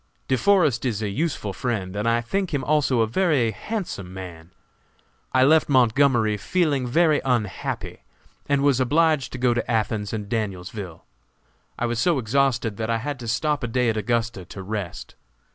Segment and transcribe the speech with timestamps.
[0.27, 4.49] De Forest is a useful friend, and I think him also a very handsome man.
[5.31, 8.01] I left Montgomery, feeling very unhappy,
[8.49, 11.01] and was obliged to go to Athens and Danielsville.
[11.77, 15.13] I was so exhausted that I had to stop a day at Augusta to rest.